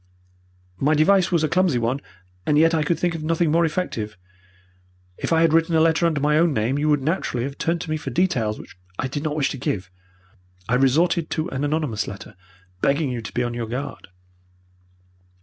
My 0.79 0.95
device 0.95 1.31
was 1.31 1.43
a 1.43 1.47
clumsy 1.47 1.77
one, 1.77 1.99
and 2.47 2.57
yet 2.57 2.73
I 2.73 2.81
could 2.81 2.97
think 2.97 3.13
of 3.13 3.23
nothing 3.23 3.51
more 3.51 3.65
effective. 3.65 4.17
If 5.19 5.31
I 5.31 5.41
had 5.41 5.53
written 5.53 5.75
a 5.75 5.79
letter 5.79 6.07
under 6.07 6.19
my 6.19 6.39
own 6.39 6.55
name, 6.55 6.79
you 6.79 6.89
would 6.89 7.03
naturally 7.03 7.43
have 7.43 7.59
turned 7.59 7.81
to 7.81 7.89
me 7.91 7.97
for 7.97 8.09
details 8.09 8.57
which 8.57 8.75
I 8.97 9.07
did 9.07 9.21
not 9.21 9.35
wish 9.35 9.51
to 9.51 9.57
give. 9.59 9.91
I 10.67 10.73
resorted 10.73 11.29
to 11.29 11.49
an 11.49 11.63
anonymous 11.63 12.07
letter, 12.07 12.35
begging 12.81 13.11
you 13.11 13.21
to 13.21 13.31
be 13.31 13.43
upon 13.43 13.53
your 13.53 13.67
guard. 13.67 14.07